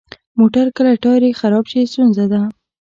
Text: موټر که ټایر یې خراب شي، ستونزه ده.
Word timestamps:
موټر 0.37 0.65
که 0.75 0.83
ټایر 1.03 1.23
یې 1.27 1.37
خراب 1.39 1.65
شي، 1.71 1.81
ستونزه 1.91 2.25
ده. 2.31 2.41